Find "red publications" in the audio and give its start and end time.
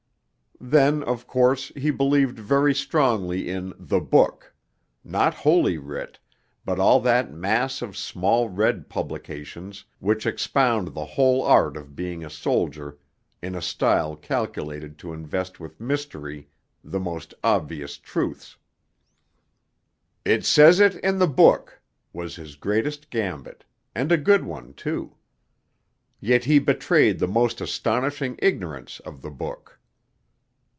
8.47-9.85